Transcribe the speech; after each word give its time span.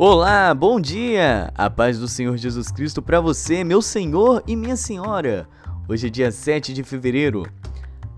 Olá, 0.00 0.54
bom 0.54 0.80
dia! 0.80 1.52
A 1.56 1.68
paz 1.68 1.98
do 1.98 2.06
Senhor 2.06 2.36
Jesus 2.36 2.70
Cristo 2.70 3.02
para 3.02 3.20
você, 3.20 3.64
meu 3.64 3.82
Senhor 3.82 4.44
e 4.46 4.54
minha 4.54 4.76
Senhora. 4.76 5.48
Hoje 5.88 6.06
é 6.06 6.10
dia 6.10 6.30
7 6.30 6.72
de 6.72 6.84
fevereiro. 6.84 7.44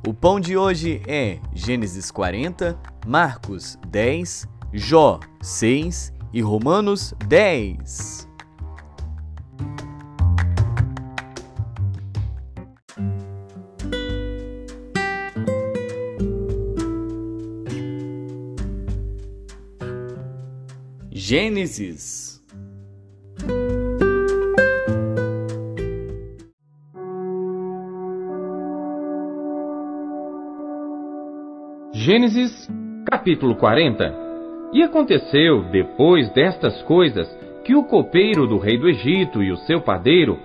O 0.07 0.13
pão 0.13 0.39
de 0.39 0.59
hoje 0.59 1.01
é 1.09 1.39
Gênesis 1.55 2.11
40, 2.11 2.79
Marcos 3.07 3.79
10, 3.89 4.47
Jó 4.75 5.21
6 5.41 6.13
e 6.35 6.43
Romanos 6.43 7.15
10. 7.27 8.30
Gênesis 21.31 22.43
Gênesis 31.93 32.69
capítulo 33.09 33.55
40 33.55 34.13
E 34.73 34.83
aconteceu, 34.83 35.63
depois 35.71 36.29
destas 36.33 36.83
coisas, 36.83 37.29
que 37.65 37.77
o 37.77 37.85
copeiro 37.85 38.49
do 38.49 38.59
rei 38.59 38.77
do 38.77 38.89
Egito 38.89 39.41
e 39.41 39.53
o 39.53 39.57
seu 39.57 39.81
padeiro 39.81 40.37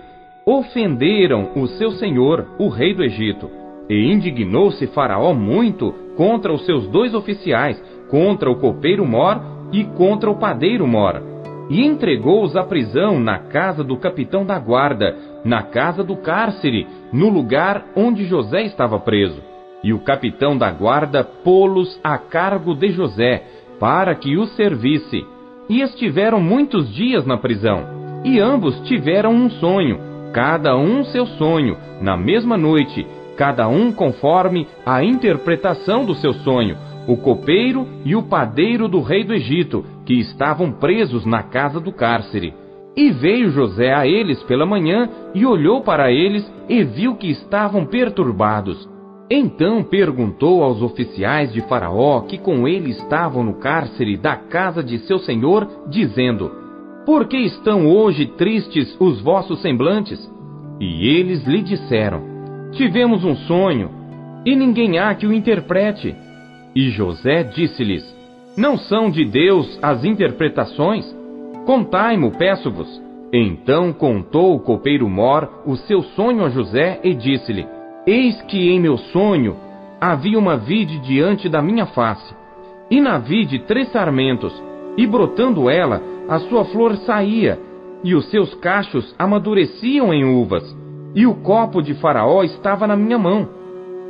ofenderam 0.46 1.52
o 1.56 1.66
seu 1.66 1.94
senhor, 1.94 2.48
o 2.60 2.70
rei 2.70 2.94
do 2.94 3.04
Egito. 3.04 3.50
E 3.90 4.14
indignou-se 4.14 4.86
Faraó 4.86 5.34
muito 5.34 5.96
contra 6.16 6.54
os 6.54 6.64
seus 6.64 6.88
dois 6.90 7.16
oficiais, 7.16 7.84
contra 8.08 8.52
o 8.52 8.60
copeiro 8.60 9.04
Mor 9.04 9.55
e 9.76 9.84
contra 9.84 10.32
o 10.32 10.36
padeiro 10.36 10.88
Mor, 10.88 11.22
e 11.70 11.86
entregou-os 11.86 12.56
à 12.56 12.64
prisão 12.64 13.20
na 13.20 13.40
casa 13.40 13.84
do 13.84 13.98
capitão 13.98 14.46
da 14.46 14.58
guarda, 14.58 15.18
na 15.44 15.64
casa 15.64 16.02
do 16.02 16.16
cárcere, 16.16 16.88
no 17.12 17.28
lugar 17.28 17.88
onde 17.94 18.24
José 18.24 18.64
estava 18.64 18.98
preso. 18.98 19.42
E 19.84 19.92
o 19.92 20.00
capitão 20.00 20.58
da 20.58 20.72
guarda 20.72 21.26
pô-los 21.26 22.00
a 22.02 22.18
cargo 22.18 22.74
de 22.74 22.94
José, 22.94 23.44
para 23.78 24.16
que 24.16 24.38
o 24.38 24.46
servisse. 24.46 25.26
E 25.68 25.82
estiveram 25.82 26.40
muitos 26.40 26.90
dias 26.94 27.26
na 27.26 27.38
prisão. 27.38 27.84
E 28.24 28.40
ambos 28.40 28.80
tiveram 28.88 29.34
um 29.34 29.50
sonho, 29.50 30.00
cada 30.32 30.78
um 30.78 31.04
seu 31.04 31.26
sonho, 31.26 31.76
na 32.02 32.16
mesma 32.16 32.56
noite, 32.56 33.06
cada 33.36 33.68
um 33.68 33.92
conforme 33.92 34.68
a 34.86 35.04
interpretação 35.04 36.06
do 36.06 36.16
seu 36.16 36.34
sonho 36.34 36.78
o 37.08 37.18
copeiro 37.18 37.88
e 38.04 38.16
o 38.16 38.24
padeiro 38.24 38.88
do 38.88 39.02
rei 39.02 39.24
do 39.24 39.34
Egito, 39.34 39.84
que 40.06 40.14
estavam 40.20 40.72
presos 40.72 41.26
na 41.26 41.44
casa 41.44 41.80
do 41.80 41.92
cárcere. 41.92 42.54
E 42.96 43.12
veio 43.12 43.50
José 43.50 43.94
a 43.94 44.08
eles 44.08 44.42
pela 44.44 44.66
manhã 44.66 45.10
e 45.34 45.46
olhou 45.46 45.82
para 45.82 46.12
eles 46.12 46.50
e 46.70 46.84
viu 46.84 47.16
que 47.16 47.30
estavam 47.30 47.86
perturbados. 47.86 48.88
Então 49.30 49.84
perguntou 49.84 50.64
aos 50.64 50.82
oficiais 50.82 51.52
de 51.52 51.62
Faraó 51.62 52.22
que 52.22 52.38
com 52.38 52.68
ele 52.68 52.92
estavam 52.92 53.44
no 53.44 53.56
cárcere 53.56 54.16
da 54.18 54.36
casa 54.36 54.84
de 54.84 55.00
seu 55.00 55.18
senhor, 55.20 55.68
dizendo: 55.90 56.52
Por 57.06 57.28
que 57.28 57.38
estão 57.38 57.88
hoje 57.88 58.28
tristes 58.28 58.96
os 59.00 59.20
vossos 59.22 59.62
semblantes? 59.62 60.20
E 60.80 61.08
eles 61.08 61.44
lhe 61.46 61.62
disseram: 61.62 62.22
Tivemos 62.72 63.26
um 63.26 63.36
sonho, 63.36 63.90
e 64.46 64.56
ninguém 64.56 65.00
há 65.00 65.14
que 65.16 65.26
o 65.26 65.34
interprete. 65.34 66.16
E 66.76 66.90
José 66.90 67.44
disse-lhes: 67.44 68.04
Não 68.58 68.78
são 68.78 69.10
de 69.10 69.24
Deus 69.24 69.80
as 69.82 70.04
interpretações? 70.04 71.06
Contai-mo, 71.66 72.32
peço-vos. 72.32 73.02
Então 73.32 73.94
contou 73.94 74.56
o 74.56 74.60
copeiro 74.60 75.08
Mor 75.08 75.64
o 75.66 75.78
seu 75.78 76.04
sonho 76.04 76.44
a 76.44 76.50
José 76.50 77.00
e 77.02 77.14
disse-lhe: 77.14 77.66
Eis 78.06 78.42
que 78.44 78.70
em 78.70 78.80
meu 78.80 78.98
sonho 78.98 79.56
havia 80.02 80.38
uma 80.38 80.58
vide 80.58 81.00
diante 81.00 81.48
da 81.48 81.62
minha 81.62 81.86
face, 81.86 82.36
e 82.92 83.00
na 83.00 83.18
vide 83.18 83.60
três 83.60 83.90
sarmentos, 83.92 84.54
e 84.98 85.08
brotando 85.08 85.70
ela, 85.70 86.02
a 86.28 86.40
sua 86.40 86.66
flor 86.66 86.98
saía, 86.98 87.58
e 88.04 88.14
os 88.14 88.30
seus 88.30 88.54
cachos 88.56 89.16
amadureciam 89.18 90.14
em 90.14 90.26
uvas, 90.26 90.76
e 91.16 91.26
o 91.26 91.36
copo 91.36 91.82
de 91.82 91.94
Faraó 91.96 92.44
estava 92.44 92.86
na 92.86 92.98
minha 92.98 93.18
mão. 93.18 93.48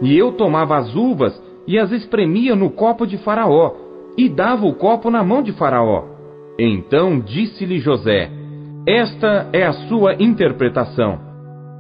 E 0.01 0.17
eu 0.17 0.33
tomava 0.33 0.77
as 0.77 0.93
uvas 0.95 1.44
e 1.67 1.77
as 1.79 1.91
espremia 1.91 2.55
no 2.55 2.69
copo 2.69 3.05
de 3.05 3.17
Faraó, 3.17 3.73
e 4.17 4.29
dava 4.29 4.65
o 4.65 4.73
copo 4.73 5.09
na 5.09 5.23
mão 5.23 5.41
de 5.41 5.51
Faraó. 5.53 6.05
Então 6.57 7.19
disse-lhe 7.19 7.79
José: 7.79 8.29
Esta 8.87 9.49
é 9.51 9.63
a 9.65 9.73
sua 9.87 10.15
interpretação. 10.15 11.19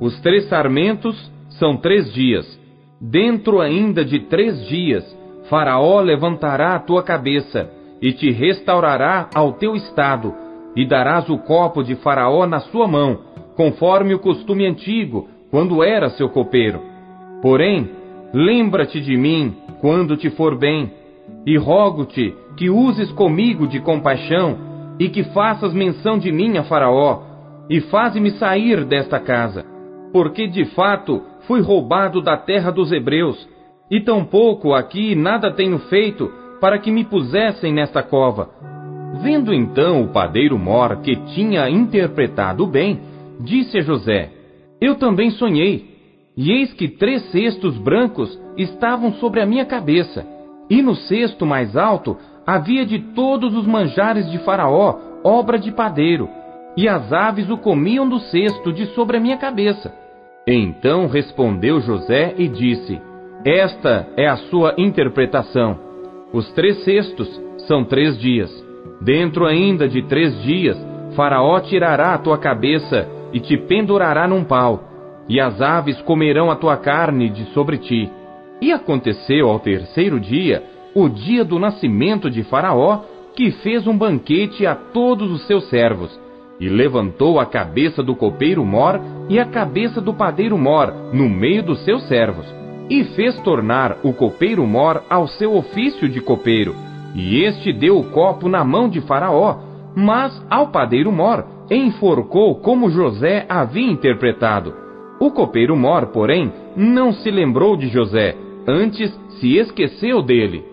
Os 0.01 0.19
três 0.21 0.49
sarmentos 0.49 1.31
são 1.59 1.77
três 1.77 2.11
dias. 2.13 2.45
Dentro 2.99 3.61
ainda 3.61 4.03
de 4.03 4.19
três 4.21 4.65
dias, 4.67 5.03
Faraó 5.49 6.01
levantará 6.01 6.75
a 6.75 6.79
tua 6.79 7.03
cabeça 7.03 7.69
e 8.01 8.11
te 8.11 8.31
restaurará 8.31 9.29
ao 9.33 9.53
teu 9.53 9.75
estado, 9.75 10.33
e 10.75 10.85
darás 10.85 11.29
o 11.29 11.37
copo 11.37 11.83
de 11.83 11.95
Faraó 11.95 12.45
na 12.45 12.59
sua 12.59 12.87
mão, 12.87 13.19
conforme 13.55 14.13
o 14.13 14.19
costume 14.19 14.65
antigo, 14.65 15.29
quando 15.49 15.81
era 15.83 16.09
seu 16.09 16.29
copeiro. 16.29 16.81
Porém, 17.41 17.89
lembra-te 18.35 18.99
de 18.99 19.15
mim 19.15 19.55
quando 19.79 20.17
te 20.17 20.29
for 20.31 20.57
bem, 20.57 20.91
e 21.45 21.57
rogo-te 21.57 22.35
que 22.57 22.69
uses 22.69 23.09
comigo 23.13 23.65
de 23.65 23.79
compaixão 23.79 24.57
e 24.99 25.07
que 25.07 25.23
faças 25.23 25.73
menção 25.73 26.17
de 26.17 26.33
mim 26.33 26.57
a 26.57 26.63
Faraó, 26.63 27.21
e 27.69 27.79
faze-me 27.79 28.31
sair 28.31 28.83
desta 28.83 29.19
casa, 29.21 29.65
porque 30.11 30.47
de 30.47 30.65
fato 30.65 31.21
fui 31.47 31.61
roubado 31.61 32.21
da 32.21 32.35
terra 32.35 32.71
dos 32.71 32.91
hebreus, 32.91 33.47
e 33.89 34.01
tampouco 34.01 34.73
aqui 34.73 35.15
nada 35.15 35.49
tenho 35.51 35.79
feito 35.79 36.29
para 36.59 36.77
que 36.77 36.91
me 36.91 37.05
pusessem 37.05 37.73
nesta 37.73 38.03
cova. 38.03 38.49
Vendo 39.21 39.53
então 39.53 40.03
o 40.03 40.09
padeiro 40.09 40.59
Mor 40.59 40.97
que 40.97 41.15
tinha 41.33 41.69
interpretado 41.69 42.67
bem, 42.67 42.99
disse 43.39 43.77
a 43.77 43.81
José: 43.81 44.29
Eu 44.81 44.95
também 44.95 45.31
sonhei 45.31 45.94
e 46.37 46.51
eis 46.51 46.73
que 46.73 46.87
três 46.87 47.23
cestos 47.31 47.77
brancos 47.77 48.39
estavam 48.57 49.13
sobre 49.13 49.41
a 49.41 49.45
minha 49.45 49.65
cabeça, 49.65 50.25
e 50.69 50.81
no 50.81 50.95
cesto 50.95 51.45
mais 51.45 51.77
alto 51.77 52.17
havia 52.45 52.85
de 52.85 52.99
todos 53.13 53.55
os 53.55 53.65
manjares 53.65 54.29
de 54.29 54.37
Faraó, 54.39 54.99
obra 55.23 55.57
de 55.57 55.71
padeiro, 55.71 56.27
e 56.75 56.87
as 56.87 57.11
aves 57.13 57.49
o 57.49 57.57
comiam 57.57 58.07
do 58.07 58.19
cesto 58.19 58.73
de 58.73 58.85
sobre 58.87 59.17
a 59.17 59.19
minha 59.19 59.37
cabeça. 59.37 59.93
Então 60.45 61.07
respondeu 61.07 61.79
José 61.79 62.35
e 62.37 62.47
disse: 62.47 62.99
Esta 63.45 64.07
é 64.17 64.27
a 64.27 64.35
sua 64.35 64.75
interpretação. 64.77 65.79
Os 66.33 66.51
três 66.51 66.83
cestos 66.83 67.29
são 67.67 67.85
três 67.85 68.17
dias. 68.19 68.51
Dentro 69.01 69.45
ainda 69.45 69.87
de 69.87 70.03
três 70.03 70.39
dias, 70.43 70.77
Faraó 71.15 71.59
tirará 71.61 72.13
a 72.13 72.17
tua 72.17 72.37
cabeça 72.37 73.07
e 73.31 73.39
te 73.39 73.57
pendurará 73.57 74.27
num 74.27 74.43
pau 74.43 74.94
e 75.27 75.39
as 75.39 75.61
aves 75.61 75.99
comerão 76.01 76.51
a 76.51 76.55
tua 76.55 76.77
carne 76.77 77.29
de 77.29 77.45
sobre 77.53 77.77
ti. 77.77 78.09
E 78.61 78.71
aconteceu 78.71 79.49
ao 79.49 79.59
terceiro 79.59 80.19
dia, 80.19 80.63
o 80.93 81.09
dia 81.09 81.43
do 81.43 81.59
nascimento 81.59 82.29
de 82.29 82.43
Faraó, 82.43 83.01
que 83.35 83.51
fez 83.51 83.85
um 83.85 83.97
banquete 83.97 84.65
a 84.65 84.75
todos 84.75 85.31
os 85.31 85.45
seus 85.45 85.67
servos, 85.69 86.17
e 86.59 86.69
levantou 86.69 87.39
a 87.39 87.45
cabeça 87.45 88.01
do 88.01 88.15
copeiro 88.15 88.63
Mor 88.63 89.01
e 89.27 89.37
a 89.39 89.45
cabeça 89.45 89.99
do 89.99 90.13
padeiro 90.13 90.57
Mor 90.57 90.93
no 91.11 91.27
meio 91.27 91.63
dos 91.63 91.83
seus 91.83 92.07
servos, 92.07 92.45
e 92.89 93.03
fez 93.15 93.37
tornar 93.41 93.97
o 94.03 94.13
copeiro 94.13 94.65
Mor 94.65 95.03
ao 95.09 95.27
seu 95.27 95.55
ofício 95.55 96.07
de 96.07 96.21
copeiro, 96.21 96.73
e 97.13 97.43
este 97.43 97.73
deu 97.73 97.97
o 97.97 98.05
copo 98.05 98.47
na 98.47 98.63
mão 98.63 98.87
de 98.87 99.01
Faraó, 99.01 99.57
mas 99.95 100.45
ao 100.49 100.67
padeiro 100.67 101.11
Mor 101.11 101.45
enforcou 101.69 102.55
como 102.55 102.89
José 102.89 103.45
havia 103.49 103.89
interpretado 103.89 104.84
o 105.19 105.31
copeiro 105.31 105.75
Mor, 105.75 106.07
porém, 106.07 106.51
não 106.75 107.13
se 107.13 107.29
lembrou 107.31 107.77
de 107.77 107.87
José, 107.87 108.35
antes 108.67 109.13
se 109.39 109.57
esqueceu 109.57 110.21
dele. 110.21 110.63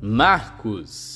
Marcos 0.00 1.11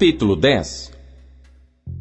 Capítulo 0.00 0.34
10 0.34 0.92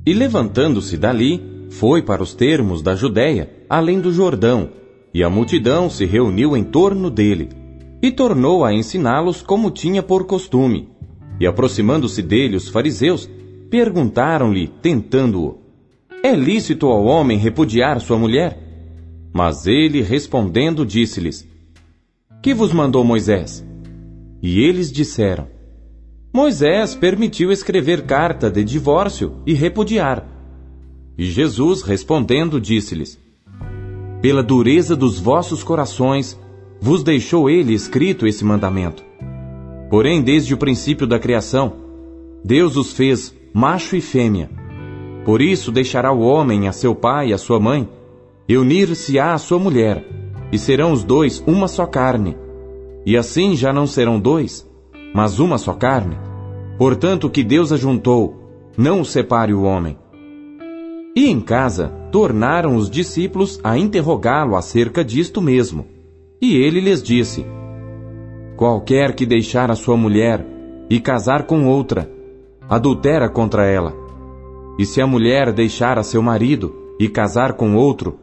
E 0.06 0.14
levantando-se 0.14 0.96
dali, 0.96 1.68
foi 1.70 2.02
para 2.02 2.24
os 2.24 2.34
termos 2.34 2.82
da 2.82 2.96
Judéia, 2.96 3.52
além 3.70 4.00
do 4.00 4.14
Jordão, 4.14 4.70
e 5.14 5.22
a 5.22 5.30
multidão 5.30 5.90
se 5.90 6.06
reuniu 6.06 6.56
em 6.56 6.64
torno 6.64 7.10
dele, 7.10 7.50
e 8.02 8.10
tornou 8.10 8.64
a 8.64 8.74
ensiná-los 8.74 9.42
como 9.42 9.70
tinha 9.70 10.02
por 10.02 10.26
costume. 10.26 10.88
E 11.42 11.46
aproximando-se 11.46 12.22
dele 12.22 12.56
os 12.56 12.70
fariseus, 12.70 13.30
perguntaram-lhe, 13.70 14.70
tentando-o: 14.82 15.58
É 16.24 16.34
lícito 16.34 16.88
ao 16.88 17.04
homem 17.04 17.38
repudiar 17.38 18.00
sua 18.00 18.18
mulher? 18.18 18.58
Mas 19.34 19.68
ele, 19.68 20.02
respondendo, 20.02 20.86
disse-lhes: 20.86 21.46
Que 22.42 22.54
vos 22.54 22.72
mandou 22.72 23.04
Moisés? 23.04 23.62
E 24.42 24.62
eles 24.62 24.90
disseram: 24.90 25.59
Moisés 26.32 26.94
permitiu 26.94 27.52
escrever 27.52 28.04
carta 28.04 28.52
de 28.52 28.64
divórcio 28.64 29.38
e 29.48 29.54
repudiar. 29.54 30.26
E 31.18 31.26
Jesus, 31.26 31.82
respondendo, 31.82 32.62
disse-lhes: 32.62 33.20
Pela 34.22 34.44
dureza 34.44 34.96
dos 34.96 35.20
vossos 35.20 35.64
corações, 35.64 36.40
vos 36.80 37.04
deixou 37.04 37.50
ele 37.50 37.74
escrito 37.74 38.28
esse 38.28 38.46
mandamento. 38.46 39.04
Porém, 39.90 40.22
desde 40.22 40.54
o 40.54 40.58
princípio 40.58 41.08
da 41.08 41.18
criação, 41.18 41.74
Deus 42.46 42.78
os 42.78 42.94
fez 42.94 43.34
macho 43.52 43.96
e 43.96 44.02
fêmea. 44.02 44.52
Por 45.26 45.42
isso 45.42 45.72
deixará 45.72 46.12
o 46.12 46.22
homem 46.22 46.68
a 46.68 46.72
seu 46.72 46.94
pai 46.94 47.30
e 47.30 47.34
a 47.34 47.40
sua 47.40 47.60
mãe, 47.60 47.90
e 48.48 48.56
unir-se-á 48.56 49.34
à 49.34 49.38
sua 49.40 49.58
mulher, 49.58 50.08
e 50.52 50.60
serão 50.60 50.92
os 50.92 51.04
dois 51.04 51.44
uma 51.48 51.68
só 51.68 51.88
carne. 51.88 52.38
E 53.04 53.18
assim 53.18 53.56
já 53.56 53.74
não 53.74 53.88
serão 53.88 54.20
dois, 54.20 54.69
mas 55.14 55.40
uma 55.40 55.58
só 55.58 55.74
carne. 55.74 56.18
Portanto, 56.78 57.28
o 57.28 57.30
que 57.30 57.44
Deus 57.44 57.72
ajuntou, 57.72 58.36
não 58.78 59.02
o 59.02 59.06
separe 59.06 59.54
o 59.54 59.64
homem. 59.64 59.98
E 61.16 61.28
em 61.28 61.42
casa, 61.42 61.92
tornaram 62.12 62.76
os 62.76 62.90
discípulos 62.90 63.60
a 63.64 63.78
interrogá-lo 63.78 64.56
acerca 64.56 65.04
disto 65.04 65.42
mesmo. 65.42 65.86
E 66.42 66.56
ele 66.56 66.80
lhes 66.80 67.04
disse: 67.04 67.46
Qualquer 68.56 69.14
que 69.14 69.26
deixar 69.26 69.70
a 69.70 69.76
sua 69.76 69.98
mulher 69.98 70.46
e 70.90 71.00
casar 71.00 71.44
com 71.44 71.68
outra, 71.68 72.10
adultera 72.70 73.30
contra 73.30 73.66
ela. 73.66 73.94
E 74.78 74.86
se 74.86 75.02
a 75.02 75.08
mulher 75.08 75.52
deixar 75.52 76.00
a 76.00 76.04
seu 76.04 76.22
marido 76.22 76.74
e 77.00 77.10
casar 77.10 77.54
com 77.54 77.76
outro, 77.76 78.20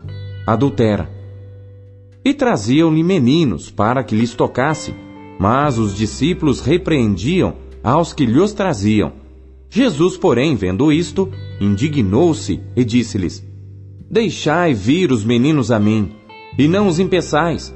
adultera. 0.47 1.11
E 2.25 2.33
traziam-lhe 2.33 3.03
meninos 3.03 3.71
para 3.71 4.03
que 4.03 4.17
lhes 4.17 4.35
tocasse, 4.35 4.94
mas 5.38 5.79
os 5.79 5.94
discípulos 5.94 6.61
repreendiam 6.61 7.55
aos 7.83 8.12
que 8.12 8.27
lhos 8.27 8.53
traziam. 8.53 9.12
Jesus, 9.69 10.17
porém, 10.17 10.55
vendo 10.55 10.93
isto, 10.93 11.29
indignou-se 11.61 12.61
e 12.75 12.85
disse-lhes: 12.85 13.44
Deixai 14.11 14.73
vir 14.73 15.12
os 15.12 15.25
meninos 15.25 15.71
a 15.71 15.79
mim, 15.79 16.12
e 16.59 16.67
não 16.67 16.87
os 16.87 16.99
impeçais, 16.99 17.75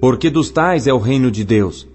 porque 0.00 0.30
dos 0.30 0.50
tais 0.50 0.86
é 0.86 0.92
o 0.92 0.98
reino 0.98 1.30
de 1.30 1.44
Deus. 1.44 1.86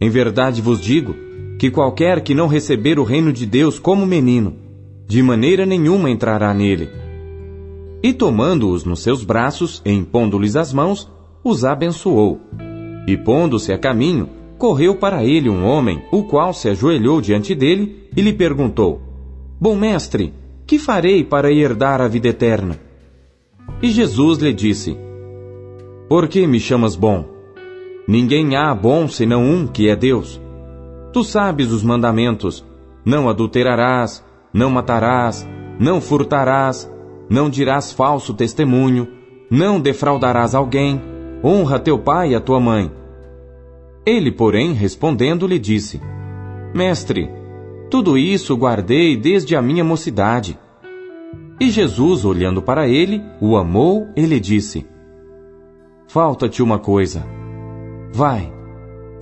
Em 0.00 0.10
verdade 0.10 0.60
vos 0.60 0.80
digo 0.80 1.14
que 1.58 1.70
qualquer 1.70 2.20
que 2.20 2.34
não 2.34 2.48
receber 2.48 2.98
o 2.98 3.04
reino 3.04 3.32
de 3.32 3.46
Deus 3.46 3.78
como 3.78 4.04
menino, 4.04 4.54
de 5.06 5.22
maneira 5.22 5.64
nenhuma 5.64 6.10
entrará 6.10 6.52
nele. 6.52 6.88
E 8.02 8.12
tomando-os 8.12 8.84
nos 8.84 9.00
seus 9.00 9.24
braços 9.24 9.80
e 9.84 9.90
impondo-lhes 9.90 10.54
as 10.54 10.72
mãos, 10.72 11.10
os 11.42 11.64
abençoou. 11.64 12.40
E 13.06 13.16
pondo-se 13.16 13.72
a 13.72 13.78
caminho, 13.78 14.28
correu 14.58 14.96
para 14.96 15.24
ele 15.24 15.48
um 15.48 15.64
homem, 15.64 16.02
o 16.10 16.24
qual 16.24 16.52
se 16.52 16.68
ajoelhou 16.68 17.20
diante 17.20 17.54
dele 17.54 18.08
e 18.16 18.20
lhe 18.20 18.32
perguntou: 18.32 19.00
Bom 19.60 19.76
mestre, 19.76 20.34
que 20.66 20.78
farei 20.78 21.22
para 21.22 21.52
herdar 21.52 22.00
a 22.00 22.08
vida 22.08 22.28
eterna? 22.28 22.78
E 23.80 23.90
Jesus 23.90 24.38
lhe 24.38 24.52
disse: 24.52 24.96
Por 26.08 26.26
que 26.28 26.46
me 26.46 26.58
chamas 26.58 26.96
bom? 26.96 27.24
Ninguém 28.08 28.56
há 28.56 28.74
bom 28.74 29.08
senão 29.08 29.44
um, 29.44 29.66
que 29.66 29.88
é 29.88 29.96
Deus. 29.96 30.40
Tu 31.12 31.22
sabes 31.22 31.70
os 31.72 31.82
mandamentos: 31.82 32.64
não 33.04 33.28
adulterarás, 33.28 34.24
não 34.52 34.70
matarás, 34.70 35.48
não 35.78 36.00
furtarás, 36.00 36.90
não 37.28 37.50
dirás 37.50 37.92
falso 37.92 38.34
testemunho, 38.34 39.08
não 39.50 39.80
defraudarás 39.80 40.54
alguém, 40.54 41.00
honra 41.46 41.78
teu 41.78 41.98
pai 41.98 42.32
e 42.32 42.34
a 42.34 42.40
tua 42.40 42.58
mãe. 42.58 42.90
Ele, 44.04 44.32
porém, 44.32 44.72
respondendo, 44.72 45.46
lhe 45.46 45.58
disse: 45.58 46.00
Mestre, 46.74 47.30
tudo 47.88 48.18
isso 48.18 48.56
guardei 48.56 49.16
desde 49.16 49.54
a 49.54 49.62
minha 49.62 49.84
mocidade. 49.84 50.58
E 51.60 51.70
Jesus, 51.70 52.24
olhando 52.24 52.60
para 52.60 52.88
ele, 52.88 53.22
o 53.40 53.56
amou 53.56 54.08
e 54.16 54.22
lhe 54.22 54.40
disse: 54.40 54.86
Falta-te 56.08 56.62
uma 56.62 56.78
coisa. 56.78 57.24
Vai, 58.12 58.56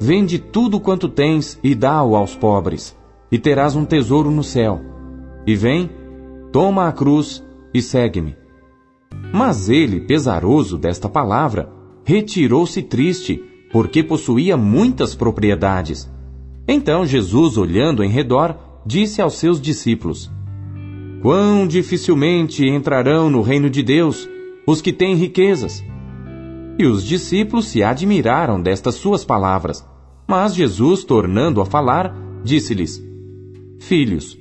Vende 0.00 0.38
tudo 0.38 0.80
quanto 0.80 1.08
tens 1.08 1.58
e 1.62 1.74
dá-o 1.74 2.16
aos 2.16 2.34
pobres, 2.34 2.96
e 3.30 3.38
terás 3.38 3.76
um 3.76 3.84
tesouro 3.84 4.30
no 4.30 4.42
céu. 4.42 4.80
E 5.46 5.54
vem, 5.54 5.90
toma 6.52 6.88
a 6.88 6.92
cruz 6.92 7.44
e 7.72 7.80
segue-me. 7.80 8.36
Mas 9.32 9.68
ele, 9.68 10.00
pesaroso 10.00 10.76
desta 10.76 11.08
palavra, 11.08 11.70
retirou-se 12.04 12.82
triste, 12.82 13.42
porque 13.72 14.02
possuía 14.02 14.56
muitas 14.56 15.14
propriedades. 15.14 16.10
Então 16.68 17.04
Jesus, 17.04 17.56
olhando 17.56 18.04
em 18.04 18.08
redor, 18.08 18.56
disse 18.86 19.20
aos 19.20 19.34
seus 19.34 19.60
discípulos: 19.60 20.30
Quão 21.22 21.66
dificilmente 21.66 22.66
entrarão 22.66 23.30
no 23.30 23.42
reino 23.42 23.68
de 23.68 23.82
Deus 23.82 24.28
os 24.66 24.80
que 24.80 24.92
têm 24.92 25.14
riquezas. 25.14 25.84
E 26.78 26.86
os 26.86 27.04
discípulos 27.04 27.66
se 27.66 27.82
admiraram 27.82 28.60
destas 28.60 28.96
suas 28.96 29.24
palavras. 29.24 29.86
Mas 30.26 30.54
Jesus, 30.54 31.04
tornando 31.04 31.60
a 31.60 31.66
falar, 31.66 32.14
disse-lhes: 32.42 33.02
Filhos, 33.78 34.38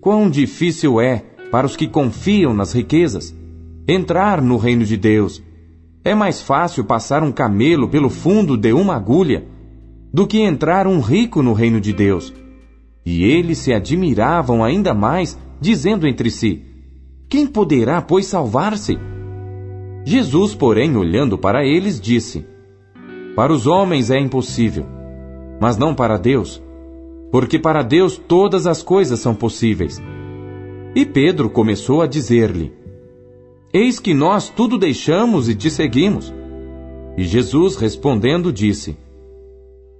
quão 0.00 0.28
difícil 0.30 1.00
é 1.00 1.24
para 1.50 1.66
os 1.66 1.76
que 1.76 1.86
confiam 1.86 2.52
nas 2.52 2.72
riquezas 2.72 3.34
entrar 3.88 4.42
no 4.42 4.56
reino 4.56 4.84
de 4.84 4.96
Deus. 4.96 5.42
É 6.06 6.14
mais 6.14 6.40
fácil 6.40 6.84
passar 6.84 7.24
um 7.24 7.32
camelo 7.32 7.88
pelo 7.88 8.08
fundo 8.08 8.56
de 8.56 8.72
uma 8.72 8.94
agulha 8.94 9.44
do 10.14 10.24
que 10.24 10.38
entrar 10.38 10.86
um 10.86 11.00
rico 11.00 11.42
no 11.42 11.52
reino 11.52 11.80
de 11.80 11.92
Deus. 11.92 12.32
E 13.04 13.24
eles 13.24 13.58
se 13.58 13.72
admiravam 13.72 14.62
ainda 14.62 14.94
mais, 14.94 15.36
dizendo 15.60 16.06
entre 16.06 16.30
si: 16.30 16.62
Quem 17.28 17.44
poderá, 17.44 18.00
pois, 18.00 18.26
salvar-se? 18.26 18.96
Jesus, 20.04 20.54
porém, 20.54 20.96
olhando 20.96 21.36
para 21.36 21.66
eles, 21.66 22.00
disse: 22.00 22.46
Para 23.34 23.52
os 23.52 23.66
homens 23.66 24.08
é 24.08 24.20
impossível, 24.20 24.86
mas 25.60 25.76
não 25.76 25.92
para 25.92 26.16
Deus, 26.16 26.62
porque 27.32 27.58
para 27.58 27.82
Deus 27.82 28.16
todas 28.16 28.68
as 28.68 28.80
coisas 28.80 29.18
são 29.18 29.34
possíveis. 29.34 30.00
E 30.94 31.04
Pedro 31.04 31.50
começou 31.50 32.00
a 32.00 32.06
dizer-lhe: 32.06 32.85
Eis 33.78 33.98
que 33.98 34.14
nós 34.14 34.48
tudo 34.48 34.78
deixamos 34.78 35.50
e 35.50 35.54
te 35.54 35.68
seguimos. 35.68 36.32
E 37.14 37.24
Jesus 37.24 37.76
respondendo 37.76 38.50
disse: 38.50 38.96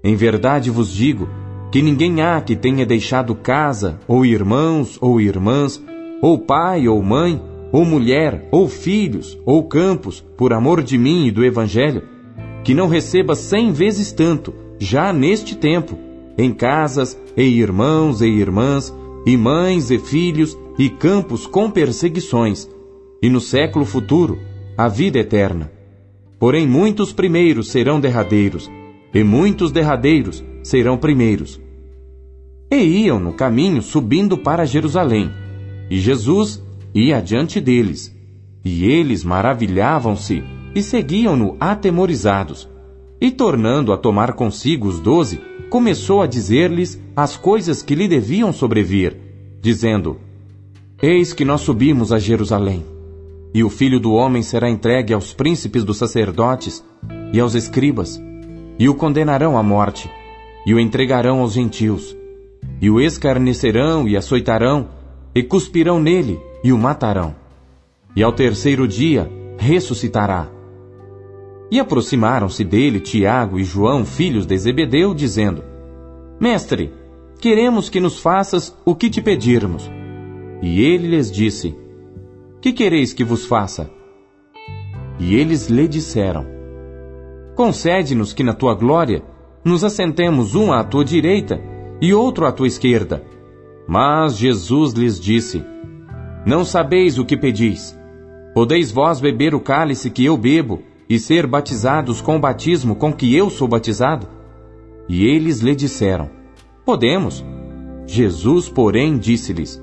Em 0.03 0.17
verdade 0.17 0.71
vos 0.71 0.91
digo 0.91 1.29
que 1.71 1.83
ninguém 1.83 2.23
há 2.23 2.41
que 2.41 2.57
tenha 2.57 2.87
deixado 2.87 3.35
casa, 3.35 4.01
ou 4.09 4.25
irmãos, 4.25 4.97
ou 4.99 5.21
irmãs, 5.21 5.79
ou 6.23 6.39
pai, 6.39 6.89
ou 6.89 7.03
mãe, 7.03 7.39
ou 7.71 7.85
mulher, 7.85 8.49
ou 8.51 8.67
filhos, 8.67 9.39
ou 9.45 9.65
campos, 9.65 10.25
por 10.39 10.55
amor 10.55 10.83
de 10.83 10.97
mim 10.97 11.27
e 11.27 11.31
do 11.31 11.45
Evangelho, 11.45 12.03
que 12.65 12.73
não 12.73 12.89
receba 12.89 13.35
cem 13.35 13.73
vezes 13.73 14.11
tanto, 14.11 14.55
já 14.79 15.13
neste 15.13 15.55
tempo, 15.55 15.99
em 16.39 16.51
casas, 16.51 17.15
e 17.37 17.43
irmãos 17.43 18.23
e 18.23 18.27
irmãs, 18.27 18.91
e 19.27 19.37
mães 19.37 19.91
e 19.91 19.99
filhos, 19.99 20.57
e 20.79 20.89
campos 20.89 21.47
com 21.47 21.71
perseguições, 21.71 22.75
e 23.23 23.29
no 23.29 23.41
século 23.41 23.85
futuro, 23.85 24.39
a 24.77 24.89
vida 24.89 25.19
eterna. 25.19 25.71
Porém, 26.39 26.67
muitos 26.67 27.13
primeiros 27.13 27.71
serão 27.71 27.99
derradeiros, 27.99 28.71
e 29.15 29.25
muitos 29.25 29.73
derradeiros 29.73 30.45
serão 30.63 30.99
primeiros. 30.99 31.61
E 32.71 32.77
iam 32.77 33.19
no 33.19 33.33
caminho 33.33 33.81
subindo 33.81 34.37
para 34.37 34.67
Jerusalém, 34.67 35.31
e 35.91 35.99
Jesus 35.99 36.63
ia 36.95 37.19
adiante 37.19 37.61
deles. 37.61 38.15
E 38.65 38.85
eles 38.85 39.23
maravilhavam-se 39.23 40.43
e 40.75 40.83
seguiam-no 40.83 41.57
atemorizados. 41.61 42.69
E 43.21 43.31
tornando 43.31 43.93
a 43.93 43.97
tomar 43.97 44.33
consigo 44.33 44.89
os 44.89 45.01
doze, 45.01 45.41
começou 45.71 46.21
a 46.21 46.27
dizer-lhes 46.27 47.01
as 47.15 47.37
coisas 47.37 47.83
que 47.83 47.95
lhe 47.95 48.09
deviam 48.09 48.53
sobrevir, 48.53 49.17
dizendo: 49.63 50.19
Eis 51.01 51.33
que 51.33 51.45
nós 51.45 51.63
subimos 51.63 52.13
a 52.13 52.19
Jerusalém, 52.19 52.85
e 53.57 53.65
o 53.65 53.71
filho 53.71 53.99
do 53.99 54.13
homem 54.13 54.43
será 54.43 54.69
entregue 54.69 55.15
aos 55.15 55.33
príncipes 55.33 55.83
dos 55.83 55.97
sacerdotes 55.97 56.85
e 57.33 57.41
aos 57.41 57.55
escribas, 57.55 58.23
e 58.79 58.87
o 58.87 58.95
condenarão 58.95 59.57
à 59.57 59.63
morte, 59.63 60.11
e 60.67 60.75
o 60.75 60.79
entregarão 60.79 61.41
aos 61.41 61.55
gentios, 61.55 62.15
e 62.83 62.91
o 62.91 63.01
escarnecerão 63.01 64.07
e 64.07 64.15
açoitarão, 64.15 64.91
e 65.35 65.43
cuspirão 65.43 65.99
nele, 65.99 66.39
e 66.63 66.71
o 66.71 66.77
matarão. 66.77 67.35
E 68.15 68.23
ao 68.23 68.31
terceiro 68.31 68.87
dia 68.87 69.27
ressuscitará. 69.57 70.49
E 71.71 71.81
aproximaram-se 71.81 72.63
dele 72.63 73.01
Tiago 73.01 73.59
e 73.59 73.65
João, 73.65 74.05
filhos 74.05 74.45
de 74.45 74.59
Zebedeu, 74.59 75.15
dizendo: 75.15 75.65
Mestre, 76.39 76.93
queremos 77.41 77.89
que 77.89 78.01
nos 78.01 78.21
faças 78.21 78.77
o 78.85 78.95
que 78.95 79.09
te 79.09 79.23
pedirmos. 79.23 79.91
E 80.61 80.83
ele 80.83 81.09
lhes 81.09 81.33
disse: 81.33 81.75
Que 82.67 82.73
quereis 82.73 83.13
que 83.13 83.23
vos 83.23 83.47
faça? 83.47 83.89
E 85.21 85.37
eles 85.37 85.69
lhe 85.69 85.87
disseram: 85.87 86.45
Concede-nos 87.55 88.33
que 88.33 88.43
na 88.43 88.53
tua 88.53 88.75
glória 88.75 89.23
nos 89.65 89.85
assentemos 89.85 90.57
um 90.57 90.73
à 90.73 90.83
tua 90.83 91.05
direita 91.05 91.61
e 92.01 92.13
outro 92.13 92.45
à 92.45 92.51
tua 92.51 92.67
esquerda. 92.67 93.23
Mas 93.87 94.37
Jesus 94.37 94.95
lhes 94.95 95.21
disse: 95.21 95.65
Não 96.45 96.65
sabeis 96.65 97.21
o 97.21 97.25
que 97.25 97.37
pedis. 97.37 97.97
Podeis 98.53 98.91
vós 98.91 99.21
beber 99.21 99.55
o 99.55 99.61
cálice 99.61 100.11
que 100.11 100.25
eu 100.25 100.37
bebo 100.37 100.83
e 101.09 101.21
ser 101.21 101.47
batizados 101.47 102.21
com 102.21 102.35
o 102.35 102.41
batismo 102.41 102.97
com 102.97 103.13
que 103.13 103.33
eu 103.33 103.49
sou 103.49 103.69
batizado? 103.69 104.27
E 105.09 105.25
eles 105.25 105.61
lhe 105.61 105.77
disseram: 105.77 106.29
Podemos. 106.85 107.45
Jesus, 108.09 108.69
porém, 108.69 109.19
disse-lhes: 109.19 109.81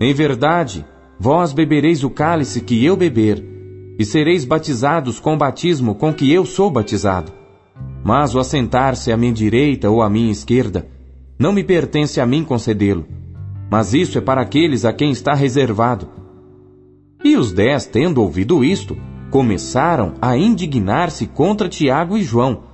Em 0.00 0.12
verdade, 0.12 0.84
vós 1.22 1.52
bebereis 1.52 2.02
o 2.02 2.10
cálice 2.10 2.60
que 2.60 2.84
eu 2.84 2.96
beber, 2.96 3.46
e 3.96 4.04
sereis 4.04 4.44
batizados 4.44 5.20
com 5.20 5.34
o 5.34 5.36
batismo 5.36 5.94
com 5.94 6.12
que 6.12 6.32
eu 6.32 6.44
sou 6.44 6.68
batizado. 6.68 7.32
Mas 8.02 8.34
o 8.34 8.40
assentar-se 8.40 9.12
à 9.12 9.16
minha 9.16 9.32
direita 9.32 9.88
ou 9.88 10.02
à 10.02 10.10
minha 10.10 10.32
esquerda, 10.32 10.88
não 11.38 11.52
me 11.52 11.62
pertence 11.62 12.20
a 12.20 12.26
mim 12.26 12.42
concedê-lo, 12.42 13.06
mas 13.70 13.94
isso 13.94 14.18
é 14.18 14.20
para 14.20 14.40
aqueles 14.40 14.84
a 14.84 14.92
quem 14.92 15.12
está 15.12 15.32
reservado. 15.32 16.08
E 17.22 17.36
os 17.36 17.52
dez, 17.52 17.86
tendo 17.86 18.20
ouvido 18.20 18.64
isto, 18.64 18.96
começaram 19.30 20.14
a 20.20 20.36
indignar-se 20.36 21.28
contra 21.28 21.68
Tiago 21.68 22.18
e 22.18 22.24
João. 22.24 22.64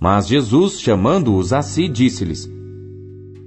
Mas 0.00 0.26
Jesus, 0.26 0.80
chamando-os 0.80 1.52
a 1.52 1.62
si, 1.62 1.88
disse-lhes: 1.88 2.50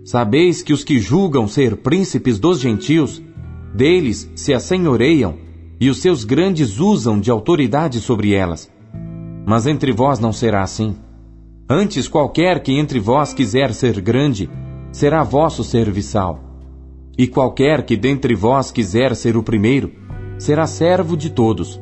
Sabeis 0.05 0.61
que 0.61 0.71
os 0.71 0.85
que 0.85 1.01
julgam 1.01 1.49
ser 1.49 1.75
príncipes 1.75 2.39
dos 2.39 2.61
gentios, 2.61 3.21
deles 3.77 4.29
se 4.35 4.53
assenhoreiam, 4.53 5.35
e 5.79 5.89
os 5.89 6.01
seus 6.01 6.23
grandes 6.23 6.79
usam 6.79 7.19
de 7.19 7.29
autoridade 7.29 7.99
sobre 7.99 8.33
elas. 8.33 8.69
Mas 9.45 9.67
entre 9.67 9.91
vós 9.93 10.19
não 10.19 10.33
será 10.33 10.63
assim. 10.63 10.95
Antes, 11.69 12.07
qualquer 12.07 12.63
que 12.63 12.73
entre 12.73 12.99
vós 12.99 13.33
quiser 13.33 13.71
ser 13.73 14.01
grande, 14.01 14.49
será 14.91 15.21
vosso 15.23 15.63
serviçal. 15.63 16.39
E 17.15 17.27
qualquer 17.27 17.83
que 17.85 17.95
dentre 17.95 18.33
vós 18.33 18.71
quiser 18.71 19.15
ser 19.15 19.37
o 19.37 19.43
primeiro, 19.43 19.91
será 20.39 20.65
servo 20.65 21.15
de 21.15 21.29
todos. 21.29 21.79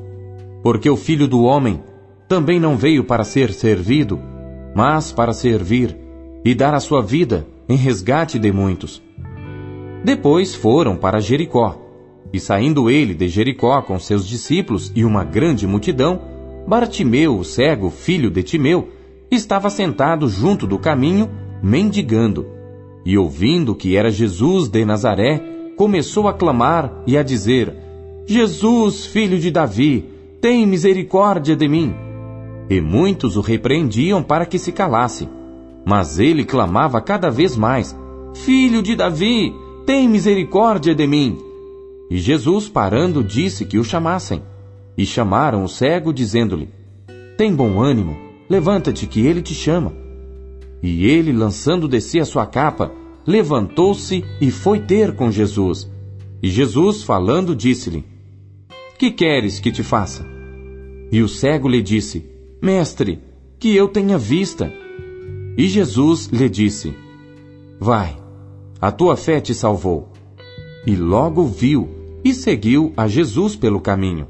Porque 0.61 0.89
o 0.89 0.97
Filho 0.97 1.27
do 1.27 1.43
Homem 1.43 1.81
também 2.27 2.59
não 2.59 2.75
veio 2.75 3.05
para 3.05 3.23
ser 3.23 3.53
servido, 3.53 4.19
mas 4.75 5.13
para 5.13 5.31
servir 5.31 5.95
e 6.43 6.53
dar 6.53 6.73
a 6.73 6.79
sua 6.79 7.01
vida 7.01 7.47
em 7.69 7.77
resgate 7.77 8.37
de 8.37 8.51
muitos. 8.51 9.01
Depois 10.03 10.53
foram 10.53 10.97
para 10.97 11.21
Jericó. 11.21 11.84
E 12.35 12.39
saindo 12.41 12.89
ele 12.89 13.13
de 13.13 13.29
Jericó 13.29 13.81
com 13.81 13.97
seus 13.97 14.27
discípulos 14.27 14.91
e 14.93 15.05
uma 15.05 15.23
grande 15.23 15.65
multidão, 15.65 16.19
Bartimeu, 16.67 17.39
o 17.39 17.45
cego, 17.45 17.89
filho 17.89 18.29
de 18.29 18.43
Timeu, 18.43 18.89
estava 19.31 19.69
sentado 19.69 20.27
junto 20.27 20.67
do 20.67 20.77
caminho, 20.77 21.29
mendigando. 21.63 22.45
E 23.05 23.17
ouvindo 23.17 23.73
que 23.73 23.95
era 23.95 24.11
Jesus 24.11 24.67
de 24.67 24.83
Nazaré, 24.83 25.41
começou 25.77 26.27
a 26.27 26.33
clamar 26.33 26.91
e 27.07 27.17
a 27.17 27.23
dizer: 27.23 27.73
Jesus, 28.25 29.05
filho 29.05 29.39
de 29.39 29.49
Davi, 29.49 30.03
tem 30.41 30.67
misericórdia 30.67 31.55
de 31.55 31.69
mim. 31.69 31.95
E 32.69 32.81
muitos 32.81 33.37
o 33.37 33.41
repreendiam 33.41 34.21
para 34.21 34.45
que 34.45 34.59
se 34.59 34.73
calasse. 34.73 35.29
Mas 35.85 36.19
ele 36.19 36.43
clamava 36.43 36.99
cada 36.99 37.31
vez 37.31 37.55
mais: 37.55 37.97
Filho 38.43 38.81
de 38.81 38.93
Davi, 38.93 39.53
tem 39.85 40.09
misericórdia 40.09 40.93
de 40.93 41.07
mim. 41.07 41.54
E 42.09 42.17
Jesus, 42.17 42.69
parando, 42.69 43.23
disse 43.23 43.65
que 43.65 43.77
o 43.77 43.83
chamassem. 43.83 44.41
E 44.97 45.05
chamaram 45.05 45.63
o 45.63 45.67
cego, 45.67 46.13
dizendo-lhe: 46.13 46.69
Tem 47.37 47.53
bom 47.53 47.81
ânimo, 47.81 48.17
levanta-te, 48.49 49.07
que 49.07 49.25
ele 49.25 49.41
te 49.41 49.53
chama. 49.53 49.93
E 50.81 51.05
ele, 51.05 51.33
lançando 51.33 51.87
de 51.87 51.99
si 51.99 52.19
a 52.19 52.25
sua 52.25 52.45
capa, 52.45 52.91
levantou-se 53.25 54.23
e 54.39 54.51
foi 54.51 54.79
ter 54.79 55.15
com 55.15 55.31
Jesus. 55.31 55.89
E 56.41 56.49
Jesus, 56.49 57.03
falando, 57.03 57.55
disse-lhe: 57.55 58.05
Que 58.97 59.11
queres 59.11 59.59
que 59.59 59.71
te 59.71 59.83
faça? 59.83 60.25
E 61.11 61.21
o 61.21 61.27
cego 61.27 61.67
lhe 61.67 61.81
disse: 61.81 62.25
Mestre, 62.61 63.19
que 63.59 63.75
eu 63.75 63.87
tenha 63.87 64.17
vista. 64.17 64.71
E 65.57 65.67
Jesus 65.67 66.27
lhe 66.27 66.47
disse: 66.47 66.93
Vai, 67.79 68.15
a 68.79 68.91
tua 68.91 69.17
fé 69.17 69.39
te 69.39 69.53
salvou. 69.53 70.14
E 70.87 70.95
logo 70.95 71.47
viu 71.47 71.89
e 72.23 72.31
seguiu 72.31 72.93
a 72.95 73.07
Jesus 73.07 73.55
pelo 73.55 73.81
caminho. 73.81 74.27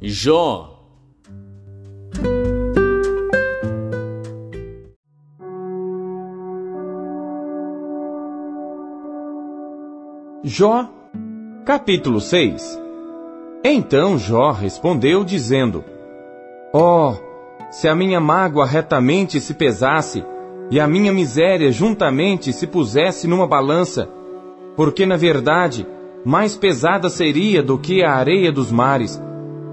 Jó 0.00 0.68
Jó, 10.44 10.88
capítulo 11.64 12.20
6 12.20 12.81
Então 13.64 14.18
Jó 14.18 14.50
respondeu, 14.50 15.24
dizendo: 15.24 15.84
Oh, 16.72 17.14
se 17.70 17.88
a 17.88 17.94
minha 17.94 18.20
mágoa 18.20 18.66
retamente 18.66 19.40
se 19.40 19.54
pesasse, 19.54 20.24
e 20.70 20.80
a 20.80 20.86
minha 20.86 21.12
miséria 21.12 21.70
juntamente 21.70 22.52
se 22.52 22.66
pusesse 22.66 23.28
numa 23.28 23.46
balança, 23.46 24.08
porque 24.74 25.04
na 25.04 25.16
verdade 25.16 25.86
mais 26.24 26.56
pesada 26.56 27.08
seria 27.08 27.62
do 27.62 27.78
que 27.78 28.02
a 28.02 28.12
areia 28.12 28.52
dos 28.52 28.70
mares. 28.70 29.20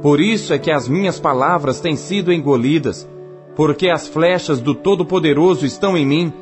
Por 0.02 0.20
isso 0.20 0.54
é 0.54 0.58
que 0.58 0.72
as 0.72 0.88
minhas 0.88 1.20
palavras 1.20 1.80
têm 1.80 1.96
sido 1.96 2.34
engolidas, 2.34 3.08
porque 3.56 3.90
as 3.90 4.08
flechas 4.08 4.60
do 4.60 4.74
Todo-Poderoso 4.74 5.66
estão 5.66 5.98
em 5.98 6.06
mim, 6.06 6.34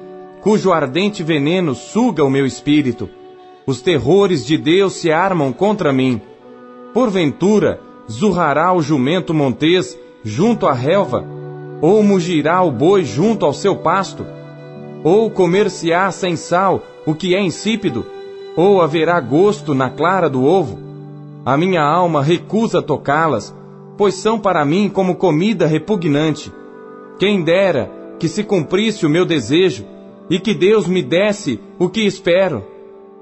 cujo 0.42 0.72
ardente 0.72 1.24
veneno 1.24 1.76
suga 1.76 2.24
o 2.24 2.30
meu 2.30 2.46
espírito. 2.46 3.10
Os 3.66 3.82
terrores 3.82 4.46
de 4.46 4.58
Deus 4.58 4.94
se 4.94 5.12
armam 5.12 5.52
contra 5.52 5.92
mim. 5.92 6.22
Porventura, 6.98 7.80
zurrará 8.10 8.74
o 8.74 8.82
jumento 8.82 9.32
montês 9.32 9.96
junto 10.24 10.66
à 10.66 10.74
relva, 10.74 11.24
ou 11.80 12.02
mugirá 12.02 12.64
o 12.64 12.72
boi 12.72 13.04
junto 13.04 13.46
ao 13.46 13.54
seu 13.54 13.76
pasto, 13.76 14.26
ou 15.04 15.30
comer-se-á 15.30 16.10
sem 16.10 16.36
sal 16.36 16.82
o 17.06 17.14
que 17.14 17.36
é 17.36 17.40
insípido, 17.40 18.04
ou 18.56 18.82
haverá 18.82 19.20
gosto 19.20 19.76
na 19.76 19.92
clara 19.92 20.28
do 20.28 20.44
ovo. 20.44 20.80
A 21.46 21.56
minha 21.56 21.84
alma 21.84 22.24
recusa 22.24 22.82
tocá-las, 22.82 23.56
pois 23.96 24.16
são 24.16 24.40
para 24.40 24.66
mim 24.66 24.90
como 24.90 25.18
comida 25.18 25.68
repugnante. 25.68 26.52
Quem 27.20 27.44
dera 27.44 27.92
que 28.18 28.28
se 28.28 28.44
cumprisse 28.44 29.06
o 29.06 29.10
meu 29.10 29.24
desejo, 29.24 29.86
e 30.32 30.40
que 30.40 30.56
Deus 30.56 30.88
me 30.88 31.04
desse 31.04 31.60
o 31.78 31.90
que 31.90 32.02
espero 32.02 32.66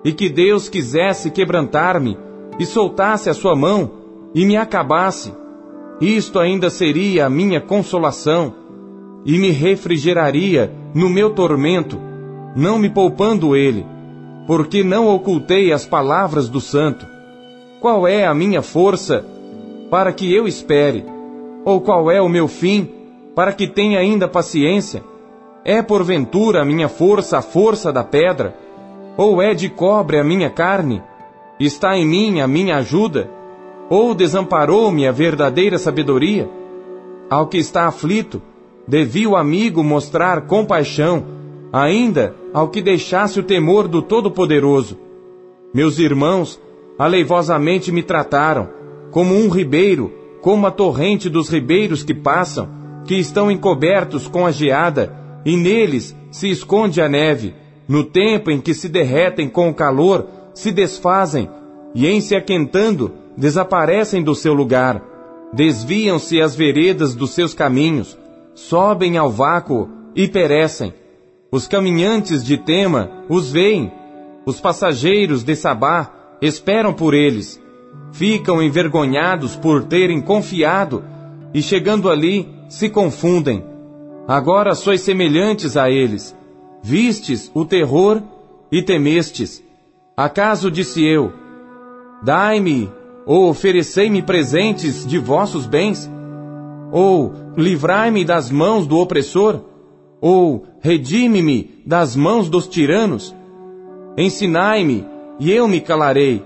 e 0.05 0.13
que 0.13 0.29
Deus 0.29 0.69
quisesse 0.69 1.31
quebrantar-me 1.31 2.15
e 2.59 2.65
soltasse 2.65 3.29
a 3.29 3.33
sua 3.33 3.55
mão 3.55 3.91
e 4.33 4.45
me 4.45 4.57
acabasse, 4.57 5.33
isto 5.99 6.39
ainda 6.39 6.69
seria 6.69 7.25
a 7.25 7.29
minha 7.29 7.61
consolação 7.61 8.53
e 9.25 9.37
me 9.37 9.49
refrigeraria 9.49 10.71
no 10.93 11.09
meu 11.09 11.31
tormento, 11.31 11.99
não 12.55 12.77
me 12.77 12.89
poupando 12.89 13.55
ele, 13.55 13.85
porque 14.45 14.83
não 14.83 15.07
ocultei 15.07 15.71
as 15.71 15.85
palavras 15.85 16.49
do 16.49 16.61
santo. 16.61 17.05
Qual 17.79 18.07
é 18.07 18.25
a 18.25 18.33
minha 18.33 18.61
força 18.61 19.25
para 19.89 20.11
que 20.11 20.33
eu 20.33 20.47
espere? 20.47 21.05
Ou 21.63 21.81
qual 21.81 22.11
é 22.11 22.21
o 22.21 22.29
meu 22.29 22.47
fim 22.47 22.89
para 23.33 23.51
que 23.51 23.67
tenha 23.67 23.99
ainda 23.99 24.27
paciência? 24.27 25.03
É 25.63 25.81
porventura 25.81 26.61
a 26.61 26.65
minha 26.65 26.87
força 26.87 27.39
a 27.39 27.41
força 27.41 27.91
da 27.91 28.03
pedra? 28.03 28.55
Ou 29.17 29.41
é 29.41 29.53
de 29.53 29.69
cobre 29.69 30.19
a 30.19 30.23
minha 30.23 30.49
carne? 30.49 31.01
Está 31.59 31.97
em 31.97 32.05
mim 32.05 32.41
a 32.41 32.47
minha 32.47 32.77
ajuda? 32.77 33.29
Ou 33.89 34.13
desamparou-me 34.13 35.07
a 35.07 35.11
verdadeira 35.11 35.77
sabedoria? 35.77 36.49
Ao 37.29 37.47
que 37.47 37.57
está 37.57 37.87
aflito, 37.87 38.41
devia 38.85 39.29
o 39.29 39.37
amigo 39.37 39.81
mostrar 39.81 40.41
compaixão, 40.41 41.25
ainda 41.71 42.35
ao 42.53 42.67
que 42.67 42.81
deixasse 42.81 43.39
o 43.39 43.43
temor 43.43 43.87
do 43.87 44.01
Todo-Poderoso. 44.01 44.99
Meus 45.73 45.97
irmãos 45.97 46.61
aleivosamente 46.99 47.91
me 47.91 48.03
trataram, 48.03 48.69
como 49.09 49.33
um 49.33 49.49
ribeiro, 49.49 50.11
como 50.41 50.67
a 50.67 50.71
torrente 50.71 51.29
dos 51.29 51.47
ribeiros 51.47 52.03
que 52.03 52.13
passam, 52.13 52.67
que 53.05 53.15
estão 53.15 53.49
encobertos 53.49 54.27
com 54.27 54.45
a 54.45 54.51
geada, 54.51 55.15
e 55.45 55.55
neles 55.55 56.15
se 56.31 56.49
esconde 56.49 57.01
a 57.01 57.07
neve. 57.07 57.53
No 57.87 58.03
tempo 58.03 58.51
em 58.51 58.59
que 58.59 58.73
se 58.73 58.89
derretem 58.89 59.47
com 59.47 59.69
o 59.69 59.73
calor, 59.73 60.27
se 60.55 60.71
desfazem, 60.71 61.47
e 61.93 62.07
em 62.07 62.19
se 62.19 62.35
aquentando, 62.35 63.11
desaparecem 63.37 64.23
do 64.23 64.33
seu 64.33 64.53
lugar. 64.53 65.03
Desviam-se 65.53 66.41
as 66.41 66.55
veredas 66.55 67.13
dos 67.13 67.31
seus 67.31 67.53
caminhos, 67.53 68.17
sobem 68.55 69.17
ao 69.17 69.29
vácuo 69.29 69.89
e 70.15 70.27
perecem. 70.27 70.93
Os 71.51 71.67
caminhantes 71.67 72.43
de 72.43 72.57
Tema 72.57 73.11
os 73.29 73.51
veem, 73.51 73.91
os 74.45 74.59
passageiros 74.59 75.43
de 75.43 75.55
Sabá 75.55 76.11
esperam 76.41 76.93
por 76.93 77.13
eles. 77.13 77.61
Ficam 78.11 78.61
envergonhados 78.61 79.55
por 79.55 79.83
terem 79.83 80.21
confiado 80.21 81.03
e 81.53 81.61
chegando 81.61 82.09
ali 82.09 82.47
se 82.69 82.89
confundem. 82.89 83.63
Agora 84.27 84.73
sois 84.73 85.01
semelhantes 85.01 85.77
a 85.77 85.89
eles. 85.89 86.35
Vistes 86.81 87.51
o 87.53 87.65
terror 87.65 88.21
e 88.71 88.81
temestes. 88.81 89.64
Acaso 90.17 90.71
disse 90.71 91.05
eu: 91.05 91.33
Dai-me 92.23 92.89
ou 93.25 93.49
oferecei-me 93.49 94.21
presentes 94.21 95.05
de 95.05 95.17
vossos 95.17 95.65
bens? 95.65 96.09
Ou 96.91 97.33
livrai-me 97.57 98.23
das 98.23 98.49
mãos 98.49 98.87
do 98.87 98.97
opressor? 98.97 99.59
Ou 100.21 100.65
redime-me 100.79 101.81
das 101.85 102.15
mãos 102.15 102.49
dos 102.49 102.67
tiranos? 102.67 103.35
Ensinai-me, 104.17 105.05
e 105.37 105.51
eu 105.51 105.67
me 105.67 105.81
calarei, 105.81 106.41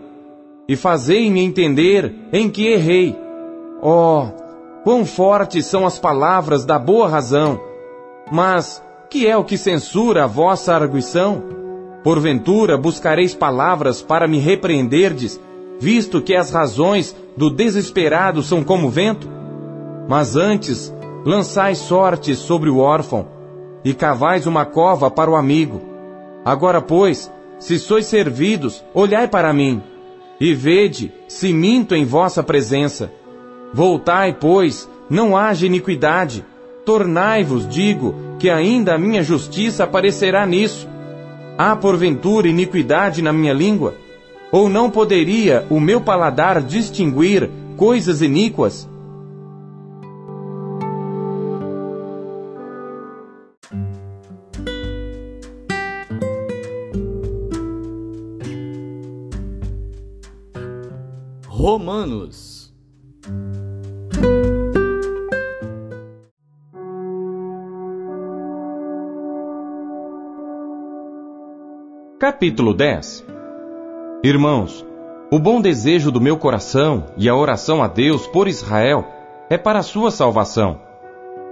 e 0.68 0.76
fazei-me 0.76 1.40
entender 1.42 2.12
em 2.34 2.50
que 2.50 2.66
errei. 2.66 3.16
Oh, 3.82 4.26
quão 4.84 5.06
fortes 5.06 5.68
são 5.68 5.86
as 5.86 6.00
palavras 6.00 6.66
da 6.66 6.80
boa 6.80 7.08
razão! 7.08 7.62
Mas 8.32 8.84
que 9.10 9.28
é 9.28 9.38
o 9.38 9.44
que 9.44 9.58
censura 9.58 10.24
a 10.24 10.28
vossa 10.28 10.74
arguição? 10.74 11.59
Porventura 12.04 12.78
buscareis 12.78 13.36
palavras 13.36 14.02
para 14.02 14.28
me 14.28 14.40
repreenderdes, 14.40 15.40
visto 15.80 16.22
que 16.22 16.36
as 16.36 16.52
razões 16.52 17.16
do 17.36 17.50
desesperado 17.50 18.42
são 18.42 18.64
como 18.64 18.90
vento? 18.90 19.28
Mas 20.08 20.36
antes, 20.36 20.94
lançai 21.26 21.76
sorte 21.76 22.36
sobre 22.36 22.70
o 22.70 22.78
órfão, 22.78 23.28
e 23.84 23.94
cavais 23.94 24.48
uma 24.48 24.66
cova 24.66 25.12
para 25.12 25.30
o 25.30 25.36
amigo. 25.36 25.82
Agora, 26.44 26.82
pois, 26.82 27.32
se 27.60 27.78
sois 27.78 28.06
servidos, 28.06 28.84
olhai 28.94 29.28
para 29.28 29.54
mim, 29.54 29.84
e 30.40 30.54
vede 30.54 31.12
se 31.28 31.52
minto 31.52 31.94
em 31.94 32.06
vossa 32.06 32.42
presença. 32.42 33.12
Voltai, 33.74 34.34
pois, 34.40 34.90
não 35.10 35.36
haja 35.36 35.66
iniquidade. 35.66 36.46
Tornai-vos, 36.86 37.68
digo, 37.68 38.16
que 38.40 38.50
ainda 38.50 38.96
a 38.96 38.98
minha 38.98 39.22
justiça 39.22 39.84
aparecerá 39.84 40.46
nisso. 40.46 40.88
Há 41.62 41.76
porventura 41.76 42.48
iniquidade 42.48 43.22
na 43.22 43.34
minha 43.34 43.52
língua? 43.52 43.94
Ou 44.50 44.70
não 44.70 44.90
poderia 44.90 45.68
o 45.70 45.78
meu 45.78 46.00
paladar 46.00 46.62
distinguir 46.62 47.50
coisas 47.76 48.22
iníquas? 48.22 48.88
Romanos. 61.46 62.49
Capítulo 72.30 72.76
10 72.76 73.26
Irmãos, 74.24 74.86
o 75.32 75.40
bom 75.40 75.60
desejo 75.60 76.12
do 76.12 76.22
meu 76.22 76.38
coração 76.38 77.06
e 77.18 77.28
a 77.28 77.36
oração 77.36 77.82
a 77.82 77.88
Deus 77.88 78.28
por 78.28 78.48
Israel 78.48 79.04
é 79.50 79.58
para 79.58 79.80
a 79.80 79.82
sua 79.82 80.12
salvação. 80.12 80.80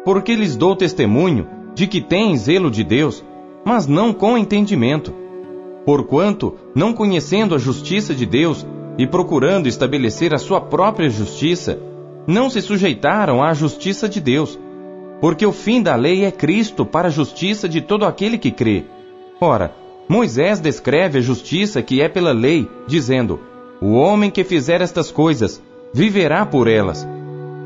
Porque 0.05 0.35
lhes 0.35 0.55
dou 0.55 0.75
testemunho 0.75 1.47
de 1.73 1.87
que 1.87 1.99
têm 1.99 2.37
zelo 2.37 2.69
de 2.69 2.83
Deus, 2.83 3.25
mas 3.65 3.87
não 3.87 4.13
com 4.13 4.37
entendimento. 4.37 5.11
Porquanto, 5.83 6.53
não 6.75 6.93
conhecendo 6.93 7.55
a 7.55 7.57
justiça 7.57 8.13
de 8.13 8.27
Deus, 8.27 8.63
e 8.99 9.07
procurando 9.07 9.67
estabelecer 9.67 10.31
a 10.31 10.37
sua 10.37 10.61
própria 10.61 11.09
justiça, 11.09 11.79
não 12.27 12.51
se 12.51 12.61
sujeitaram 12.61 13.43
à 13.43 13.51
justiça 13.51 14.07
de 14.07 14.21
Deus, 14.21 14.59
porque 15.19 15.43
o 15.43 15.51
fim 15.51 15.81
da 15.81 15.95
lei 15.95 16.23
é 16.23 16.29
Cristo 16.29 16.85
para 16.85 17.07
a 17.07 17.11
justiça 17.11 17.67
de 17.67 17.81
todo 17.81 18.05
aquele 18.05 18.37
que 18.37 18.51
crê. 18.51 18.85
Ora, 19.41 19.86
Moisés 20.09 20.61
descreve 20.61 21.19
a 21.19 21.21
justiça 21.21 21.81
que 21.81 22.01
é 22.01 22.07
pela 22.07 22.31
lei, 22.31 22.69
dizendo: 22.87 23.39
O 23.81 23.91
homem 23.91 24.31
que 24.31 24.43
fizer 24.43 24.81
estas 24.81 25.11
coisas 25.11 25.61
viverá 25.93 26.45
por 26.45 26.67
elas. 26.67 27.05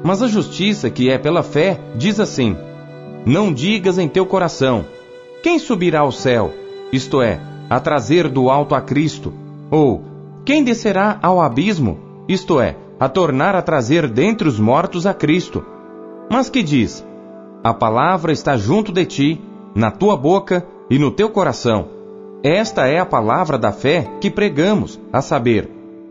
Mas 0.04 0.24
a 0.24 0.28
justiça 0.28 0.90
que 0.90 1.10
é 1.10 1.20
pela 1.20 1.44
fé 1.44 1.80
diz 1.96 2.20
assim: 2.20 2.58
Não 3.26 3.54
digas 3.54 4.00
em 4.00 4.08
teu 4.08 4.26
coração: 4.26 4.86
Quem 5.44 5.60
subirá 5.60 6.00
ao 6.00 6.12
céu? 6.12 6.52
Isto 6.92 7.22
é, 7.22 7.40
a 7.70 7.80
trazer 7.80 8.28
do 8.28 8.50
alto 8.50 8.74
a 8.74 8.82
Cristo, 8.82 9.32
ou 9.70 10.04
quem 10.44 10.64
descerá 10.64 11.20
ao 11.22 11.40
abismo, 11.40 12.00
isto 12.28 12.60
é, 12.60 12.76
a 13.00 13.08
tornar 13.08 13.56
a 13.56 13.62
trazer 13.62 14.08
dentre 14.08 14.48
os 14.48 14.60
mortos 14.60 15.06
a 15.06 15.14
Cristo? 15.14 15.64
Mas 16.30 16.50
que 16.50 16.64
diz: 16.64 17.06
A 17.64 17.72
palavra 17.72 18.32
está 18.32 18.58
junto 18.58 18.92
de 18.92 19.06
ti, 19.06 19.42
na 19.76 19.92
tua 19.92 20.18
boca 20.18 20.66
e 20.90 20.98
no 20.98 21.12
teu 21.12 21.30
coração. 21.30 22.01
Esta 22.44 22.88
é 22.88 22.98
a 22.98 23.06
palavra 23.06 23.56
da 23.56 23.72
fé 23.72 24.10
que 24.20 24.32
pregamos, 24.32 25.00
a 25.14 25.22
saber, 25.22 25.70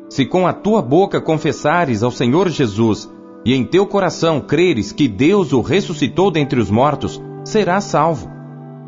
se 0.08 0.24
com 0.24 0.46
a 0.46 0.52
tua 0.52 0.80
boca 0.80 1.20
confessares 1.20 2.04
ao 2.04 2.10
Senhor 2.12 2.48
Jesus 2.48 3.10
e 3.44 3.52
em 3.52 3.64
teu 3.64 3.84
coração 3.84 4.40
creres 4.40 4.92
que 4.92 5.08
Deus 5.08 5.52
o 5.52 5.60
ressuscitou 5.60 6.30
dentre 6.30 6.60
os 6.60 6.70
mortos, 6.70 7.20
serás 7.44 7.84
salvo. 7.84 8.30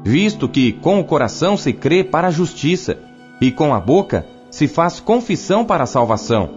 Visto 0.04 0.48
que 0.48 0.72
com 0.72 1.00
o 1.00 1.04
coração 1.04 1.56
se 1.56 1.72
crê 1.72 2.04
para 2.04 2.28
a 2.28 2.30
justiça 2.30 2.98
e 3.40 3.50
com 3.50 3.74
a 3.74 3.80
boca 3.80 4.24
se 4.48 4.68
faz 4.68 5.00
confissão 5.00 5.64
para 5.64 5.82
a 5.82 5.86
salvação. 5.86 6.48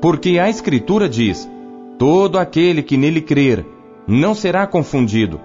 Porque 0.00 0.38
a 0.38 0.48
Escritura 0.48 1.08
diz: 1.08 1.48
Todo 1.98 2.38
aquele 2.38 2.82
que 2.82 2.96
nele 2.96 3.20
crer 3.20 3.66
não 4.06 4.34
será 4.34 4.66
confundido. 4.66 5.40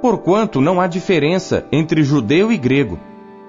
Porquanto 0.00 0.60
não 0.60 0.80
há 0.80 0.86
diferença 0.86 1.66
entre 1.70 2.02
judeu 2.02 2.50
e 2.50 2.56
grego, 2.56 2.98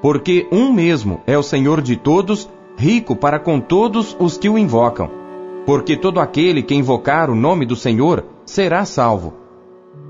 porque 0.02 0.48
um 0.52 0.74
mesmo 0.74 1.22
é 1.28 1.38
o 1.38 1.44
Senhor 1.44 1.82
de 1.82 1.96
todos, 1.96 2.50
rico 2.76 3.16
para 3.16 3.40
com 3.40 3.60
todos 3.60 4.16
os 4.20 4.38
que 4.38 4.50
o 4.50 4.58
invocam. 4.58 5.10
Porque 5.66 5.96
todo 5.96 6.20
aquele 6.20 6.64
que 6.64 6.74
invocar 6.74 7.30
o 7.30 7.36
nome 7.36 7.66
do 7.66 7.76
Senhor 7.76 8.26
será 8.46 8.84
salvo. 8.84 9.34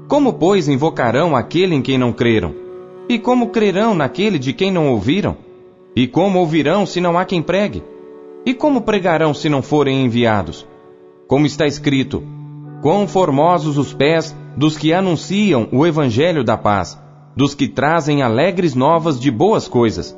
Como, 0.07 0.33
pois, 0.33 0.67
invocarão 0.67 1.35
aquele 1.35 1.75
em 1.75 1.81
quem 1.81 1.97
não 1.97 2.13
creram? 2.13 2.55
E 3.09 3.19
como 3.19 3.49
crerão 3.49 3.93
naquele 3.93 4.39
de 4.39 4.53
quem 4.53 4.71
não 4.71 4.89
ouviram? 4.89 5.35
E 5.93 6.07
como 6.07 6.39
ouvirão 6.39 6.85
se 6.85 7.01
não 7.01 7.17
há 7.17 7.25
quem 7.25 7.41
pregue? 7.41 7.83
E 8.45 8.53
como 8.53 8.81
pregarão 8.81 9.33
se 9.33 9.49
não 9.49 9.61
forem 9.61 10.05
enviados? 10.05 10.65
Como 11.27 11.45
está 11.45 11.67
escrito: 11.67 12.23
Quão 12.81 13.07
formosos 13.07 13.77
os 13.77 13.93
pés 13.93 14.35
dos 14.55 14.77
que 14.77 14.93
anunciam 14.93 15.67
o 15.71 15.85
evangelho 15.85 16.43
da 16.43 16.57
paz, 16.57 16.97
dos 17.35 17.55
que 17.55 17.67
trazem 17.67 18.21
alegres 18.21 18.75
novas 18.75 19.19
de 19.19 19.31
boas 19.31 19.67
coisas. 19.67 20.17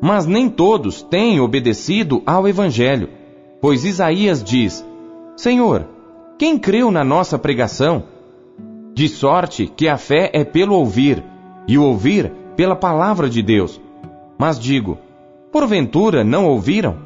Mas 0.00 0.26
nem 0.26 0.48
todos 0.48 1.02
têm 1.02 1.40
obedecido 1.40 2.22
ao 2.24 2.48
evangelho, 2.48 3.08
pois 3.60 3.84
Isaías 3.84 4.42
diz: 4.42 4.84
Senhor, 5.36 5.86
quem 6.38 6.58
creu 6.58 6.90
na 6.90 7.04
nossa 7.04 7.38
pregação? 7.38 8.04
De 8.94 9.08
sorte 9.08 9.66
que 9.66 9.88
a 9.88 9.96
fé 9.96 10.30
é 10.32 10.44
pelo 10.44 10.74
ouvir, 10.74 11.22
e 11.68 11.76
o 11.76 11.84
ouvir 11.84 12.32
pela 12.56 12.74
palavra 12.74 13.28
de 13.28 13.42
Deus. 13.42 13.80
Mas 14.38 14.58
digo: 14.58 14.98
porventura 15.52 16.24
não 16.24 16.46
ouviram? 16.46 16.96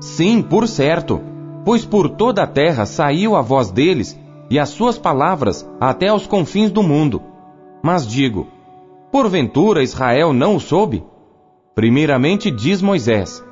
Sim, 0.00 0.42
por 0.42 0.66
certo, 0.66 1.20
pois 1.64 1.84
por 1.84 2.08
toda 2.08 2.42
a 2.42 2.46
terra 2.46 2.86
saiu 2.86 3.36
a 3.36 3.42
voz 3.42 3.70
deles 3.70 4.18
e 4.48 4.58
as 4.58 4.70
suas 4.70 4.98
palavras 4.98 5.68
até 5.80 6.08
aos 6.08 6.26
confins 6.26 6.70
do 6.70 6.82
mundo. 6.82 7.22
Mas 7.82 8.06
digo: 8.06 8.48
porventura 9.10 9.82
Israel 9.82 10.32
não 10.32 10.56
o 10.56 10.60
soube? 10.60 11.02
Primeiramente 11.74 12.50
diz 12.50 12.80
Moisés: 12.80 13.44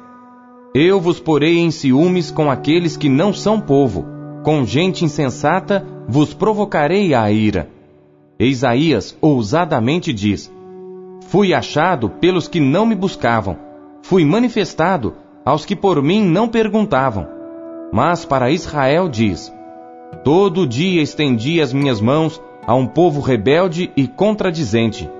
Eu 0.74 1.00
vos 1.00 1.18
porei 1.18 1.58
em 1.58 1.70
ciúmes 1.70 2.30
com 2.30 2.50
aqueles 2.50 2.96
que 2.96 3.08
não 3.08 3.32
são 3.32 3.60
povo, 3.60 4.04
com 4.44 4.64
gente 4.64 5.04
insensata 5.04 5.84
vos 6.06 6.32
provocarei 6.32 7.14
a 7.14 7.30
ira. 7.30 7.68
Isaías 8.38 9.16
ousadamente 9.20 10.12
diz: 10.12 10.52
Fui 11.26 11.52
achado 11.52 12.08
pelos 12.08 12.46
que 12.46 12.60
não 12.60 12.86
me 12.86 12.94
buscavam. 12.94 13.56
Fui 14.02 14.24
manifestado 14.24 15.14
aos 15.44 15.66
que 15.66 15.74
por 15.74 16.00
mim 16.02 16.24
não 16.24 16.48
perguntavam. 16.48 17.26
Mas 17.92 18.24
para 18.24 18.50
Israel 18.50 19.08
diz: 19.08 19.52
Todo 20.22 20.66
dia 20.66 21.02
estendi 21.02 21.60
as 21.60 21.72
minhas 21.72 22.00
mãos 22.00 22.40
a 22.66 22.74
um 22.74 22.86
povo 22.86 23.20
rebelde 23.20 23.90
e 23.96 24.06
contradizente. 24.06 25.10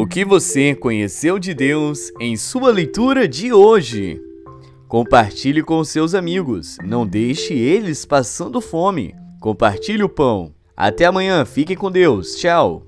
O 0.00 0.06
que 0.06 0.24
você 0.24 0.76
conheceu 0.76 1.40
de 1.40 1.52
Deus 1.52 2.12
em 2.20 2.36
sua 2.36 2.70
leitura 2.70 3.26
de 3.26 3.52
hoje? 3.52 4.22
Compartilhe 4.86 5.60
com 5.60 5.82
seus 5.82 6.14
amigos, 6.14 6.76
não 6.84 7.04
deixe 7.04 7.52
eles 7.52 8.04
passando 8.04 8.60
fome. 8.60 9.12
Compartilhe 9.40 10.04
o 10.04 10.08
pão. 10.08 10.54
Até 10.76 11.06
amanhã, 11.06 11.44
fique 11.44 11.74
com 11.74 11.90
Deus. 11.90 12.36
Tchau. 12.36 12.87